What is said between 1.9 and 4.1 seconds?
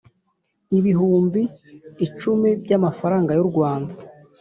icumi by’amafaranga y’u Rwanda